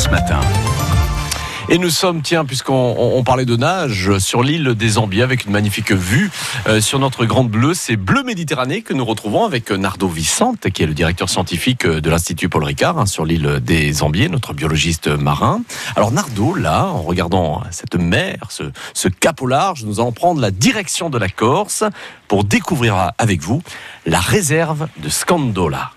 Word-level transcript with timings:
France 0.00 0.12
Matin. 0.12 0.40
Et 1.68 1.76
nous 1.76 1.90
sommes, 1.90 2.22
tiens, 2.22 2.46
puisqu'on 2.46 2.96
on 2.98 3.22
parlait 3.22 3.44
de 3.44 3.54
nage, 3.56 4.16
sur 4.18 4.42
l'île 4.42 4.74
des 4.74 4.96
Ambiers 4.96 5.22
avec 5.22 5.44
une 5.44 5.52
magnifique 5.52 5.92
vue 5.92 6.30
euh, 6.66 6.80
sur 6.80 6.98
notre 6.98 7.26
grande 7.26 7.50
bleue. 7.50 7.74
C'est 7.74 7.96
Bleu 7.96 8.22
Méditerranée 8.22 8.80
que 8.80 8.94
nous 8.94 9.04
retrouvons 9.04 9.44
avec 9.44 9.70
Nardo 9.70 10.08
Vicente, 10.08 10.70
qui 10.70 10.82
est 10.82 10.86
le 10.86 10.94
directeur 10.94 11.28
scientifique 11.28 11.86
de 11.86 12.10
l'Institut 12.10 12.48
Paul 12.48 12.64
Ricard 12.64 12.98
hein, 12.98 13.04
sur 13.04 13.26
l'île 13.26 13.60
des 13.62 14.02
Ambiers, 14.02 14.30
notre 14.30 14.54
biologiste 14.54 15.08
marin. 15.08 15.60
Alors 15.96 16.12
Nardo, 16.12 16.54
là, 16.54 16.86
en 16.86 17.02
regardant 17.02 17.62
cette 17.70 17.96
mer, 17.96 18.36
ce, 18.48 18.62
ce 18.94 19.08
cap 19.08 19.42
au 19.42 19.46
large, 19.46 19.84
nous 19.84 20.00
allons 20.00 20.12
prendre 20.12 20.40
la 20.40 20.50
direction 20.50 21.10
de 21.10 21.18
la 21.18 21.28
Corse 21.28 21.84
pour 22.26 22.44
découvrir 22.44 23.12
avec 23.18 23.42
vous 23.42 23.62
la 24.06 24.20
réserve 24.20 24.88
de 25.02 25.10
Scandola. 25.10 25.90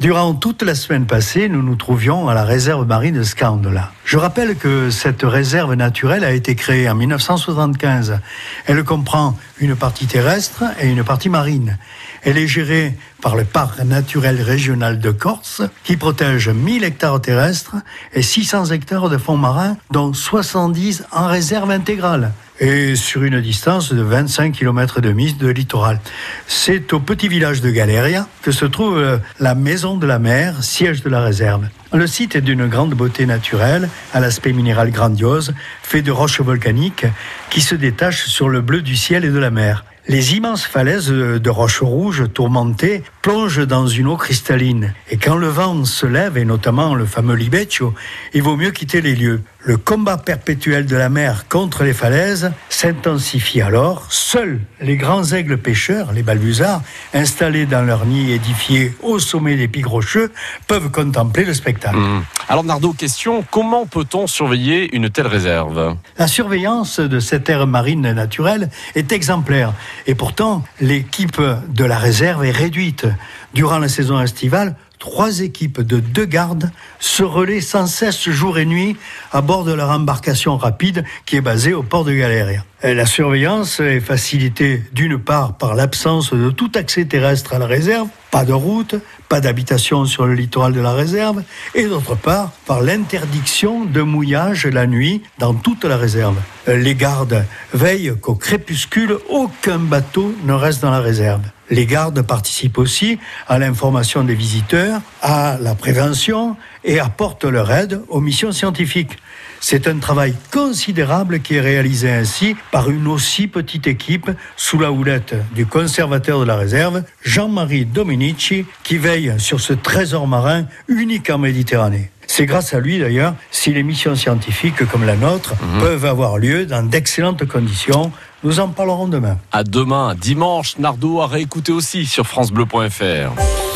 Durant 0.00 0.34
toute 0.34 0.62
la 0.62 0.74
semaine 0.74 1.06
passée, 1.06 1.48
nous 1.48 1.62
nous 1.62 1.76
trouvions 1.76 2.28
à 2.28 2.34
la 2.34 2.44
réserve 2.44 2.84
marine 2.84 3.14
de 3.14 3.22
Scandola. 3.22 3.92
Je 4.04 4.18
rappelle 4.18 4.56
que 4.56 4.90
cette 4.90 5.22
réserve 5.22 5.74
naturelle 5.74 6.24
a 6.24 6.32
été 6.32 6.56
créée 6.56 6.90
en 6.90 6.96
1975. 6.96 8.18
Elle 8.66 8.82
comprend 8.82 9.38
une 9.60 9.76
partie 9.76 10.06
terrestre 10.06 10.64
et 10.80 10.88
une 10.88 11.04
partie 11.04 11.28
marine. 11.28 11.78
Elle 12.22 12.38
est 12.38 12.48
gérée 12.48 12.94
par 13.22 13.36
le 13.36 13.44
parc 13.44 13.78
naturel 13.80 14.42
régional 14.42 14.98
de 14.98 15.12
Corse, 15.12 15.62
qui 15.84 15.96
protège 15.96 16.48
1000 16.48 16.82
hectares 16.82 17.20
terrestres 17.20 17.76
et 18.12 18.22
600 18.22 18.66
hectares 18.72 19.08
de 19.08 19.16
fonds 19.16 19.36
marins, 19.36 19.76
dont 19.92 20.12
70 20.12 21.04
en 21.12 21.28
réserve 21.28 21.70
intégrale 21.70 22.32
et 22.60 22.96
sur 22.96 23.22
une 23.22 23.40
distance 23.40 23.92
de 23.92 24.02
25 24.02 24.52
km 24.52 25.00
de 25.00 25.12
mise 25.12 25.36
de 25.38 25.48
littoral. 25.48 26.00
C'est 26.46 26.92
au 26.92 27.00
petit 27.00 27.28
village 27.28 27.60
de 27.60 27.70
Galéria 27.70 28.28
que 28.42 28.52
se 28.52 28.64
trouve 28.64 28.98
euh, 28.98 29.18
la 29.40 29.54
Maison 29.54 29.96
de 29.96 30.06
la 30.06 30.18
Mer, 30.18 30.62
siège 30.62 31.02
de 31.02 31.10
la 31.10 31.20
réserve. 31.20 31.66
Le 31.92 32.06
site 32.06 32.36
est 32.36 32.40
d'une 32.40 32.66
grande 32.66 32.94
beauté 32.94 33.26
naturelle, 33.26 33.88
à 34.12 34.20
l'aspect 34.20 34.52
minéral 34.52 34.90
grandiose, 34.90 35.54
fait 35.82 36.02
de 36.02 36.10
roches 36.10 36.40
volcaniques 36.40 37.06
qui 37.50 37.60
se 37.60 37.74
détachent 37.74 38.26
sur 38.26 38.48
le 38.48 38.60
bleu 38.60 38.82
du 38.82 38.96
ciel 38.96 39.24
et 39.24 39.30
de 39.30 39.38
la 39.38 39.50
mer. 39.50 39.84
Les 40.06 40.34
immenses 40.34 40.64
falaises 40.64 41.08
de 41.08 41.50
roches 41.50 41.80
rouges 41.80 42.24
tourmentées 42.34 43.02
plongent 43.22 43.66
dans 43.66 43.86
une 43.86 44.06
eau 44.06 44.18
cristalline. 44.18 44.92
Et 45.08 45.16
quand 45.16 45.36
le 45.36 45.48
vent 45.48 45.86
se 45.86 46.04
lève, 46.04 46.36
et 46.36 46.44
notamment 46.44 46.94
le 46.94 47.06
fameux 47.06 47.36
libeccio, 47.36 47.94
il 48.34 48.42
vaut 48.42 48.56
mieux 48.56 48.70
quitter 48.70 49.00
les 49.00 49.14
lieux. 49.14 49.40
Le 49.60 49.78
combat 49.78 50.18
perpétuel 50.18 50.84
de 50.84 50.94
la 50.94 51.08
mer 51.08 51.48
contre 51.48 51.84
les 51.84 51.94
falaises 51.94 52.52
s'intensifie 52.68 53.62
alors. 53.62 54.04
Seuls 54.10 54.60
les 54.78 54.98
grands 54.98 55.24
aigles 55.32 55.56
pêcheurs, 55.56 56.12
les 56.12 56.22
balbuzards, 56.22 56.82
installés 57.14 57.64
dans 57.64 57.80
leur 57.80 58.04
nid 58.04 58.30
édifié 58.30 58.94
au 59.02 59.18
sommet 59.18 59.56
des 59.56 59.68
pics 59.68 59.86
rocheux, 59.86 60.30
peuvent 60.66 60.90
contempler 60.90 61.46
le 61.46 61.54
spectacle. 61.54 61.96
Mmh. 61.96 62.24
Alors 62.46 62.62
Nardo, 62.62 62.92
question, 62.92 63.42
comment 63.50 63.86
peut-on 63.86 64.26
surveiller 64.26 64.94
une 64.94 65.08
telle 65.08 65.26
réserve? 65.26 65.96
La 66.18 66.26
surveillance 66.26 67.00
de 67.00 67.18
cette 67.18 67.48
aire 67.48 67.66
marine 67.66 68.12
naturelle 68.12 68.68
est 68.94 69.12
exemplaire. 69.12 69.72
Et 70.06 70.14
pourtant, 70.14 70.62
l'équipe 70.80 71.40
de 71.40 71.84
la 71.84 71.98
réserve 71.98 72.44
est 72.44 72.50
réduite. 72.50 73.06
Durant 73.54 73.78
la 73.78 73.88
saison 73.88 74.20
estivale, 74.20 74.76
trois 74.98 75.40
équipes 75.40 75.80
de 75.80 76.00
deux 76.00 76.26
gardes 76.26 76.70
se 77.00 77.22
relaient 77.22 77.62
sans 77.62 77.86
cesse 77.86 78.28
jour 78.28 78.58
et 78.58 78.66
nuit 78.66 78.96
à 79.32 79.40
bord 79.40 79.64
de 79.64 79.72
leur 79.72 79.90
embarcation 79.90 80.58
rapide 80.58 81.04
qui 81.24 81.36
est 81.36 81.40
basée 81.40 81.72
au 81.72 81.82
port 81.82 82.04
de 82.04 82.12
Galéria. 82.12 82.62
La 82.86 83.06
surveillance 83.06 83.80
est 83.80 84.00
facilitée 84.00 84.82
d'une 84.92 85.16
part 85.16 85.56
par 85.56 85.74
l'absence 85.74 86.34
de 86.34 86.50
tout 86.50 86.70
accès 86.74 87.06
terrestre 87.06 87.54
à 87.54 87.58
la 87.58 87.64
réserve, 87.64 88.08
pas 88.30 88.44
de 88.44 88.52
route, 88.52 88.96
pas 89.30 89.40
d'habitation 89.40 90.04
sur 90.04 90.26
le 90.26 90.34
littoral 90.34 90.74
de 90.74 90.82
la 90.82 90.92
réserve, 90.92 91.44
et 91.74 91.86
d'autre 91.86 92.14
part 92.14 92.52
par 92.66 92.82
l'interdiction 92.82 93.86
de 93.86 94.02
mouillage 94.02 94.66
la 94.66 94.86
nuit 94.86 95.22
dans 95.38 95.54
toute 95.54 95.86
la 95.86 95.96
réserve. 95.96 96.36
Les 96.66 96.94
gardes 96.94 97.46
veillent 97.72 98.12
qu'au 98.20 98.34
crépuscule, 98.34 99.16
aucun 99.30 99.78
bateau 99.78 100.34
ne 100.44 100.52
reste 100.52 100.82
dans 100.82 100.90
la 100.90 101.00
réserve. 101.00 101.40
Les 101.70 101.86
gardes 101.86 102.20
participent 102.20 102.76
aussi 102.76 103.18
à 103.48 103.58
l'information 103.58 104.24
des 104.24 104.34
visiteurs, 104.34 105.00
à 105.22 105.56
la 105.58 105.74
prévention 105.74 106.56
et 106.84 107.00
apportent 107.00 107.44
leur 107.44 107.72
aide 107.72 108.02
aux 108.08 108.20
missions 108.20 108.52
scientifiques. 108.52 109.18
C'est 109.60 109.88
un 109.88 109.98
travail 109.98 110.34
considérable 110.52 111.40
qui 111.40 111.54
est 111.54 111.60
réalisé 111.60 112.10
ainsi 112.10 112.54
par 112.70 112.90
une 112.90 113.06
aussi 113.06 113.46
petite 113.46 113.86
équipe 113.86 114.30
sous 114.56 114.78
la 114.78 114.92
houlette 114.92 115.34
du 115.54 115.64
conservateur 115.64 116.38
de 116.40 116.44
la 116.44 116.56
réserve, 116.56 117.02
Jean-Marie 117.22 117.86
Dominici, 117.86 118.66
qui 118.82 118.98
veille 118.98 119.34
sur 119.38 119.60
ce 119.60 119.72
trésor 119.72 120.26
marin 120.26 120.66
unique 120.88 121.30
en 121.30 121.38
Méditerranée. 121.38 122.10
C'est 122.26 122.46
grâce 122.46 122.74
à 122.74 122.80
lui 122.80 122.98
d'ailleurs 122.98 123.34
si 123.50 123.72
les 123.72 123.82
missions 123.82 124.16
scientifiques 124.16 124.86
comme 124.86 125.04
la 125.04 125.16
nôtre 125.16 125.54
mmh. 125.54 125.78
peuvent 125.80 126.04
avoir 126.04 126.38
lieu 126.38 126.66
dans 126.66 126.82
d'excellentes 126.82 127.46
conditions. 127.46 128.12
Nous 128.42 128.60
en 128.60 128.68
parlerons 128.68 129.08
demain. 129.08 129.38
À 129.52 129.64
demain, 129.64 130.14
dimanche, 130.14 130.78
Nardo 130.78 131.20
à 131.20 131.26
réécouter 131.26 131.72
aussi 131.72 132.04
sur 132.04 132.26
FranceBleu.fr. 132.26 133.64